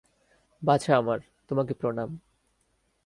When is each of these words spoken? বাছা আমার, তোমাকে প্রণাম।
বাছা 0.61 0.97
আমার, 0.97 1.19
তোমাকে 1.47 1.73
প্রণাম। 1.73 2.19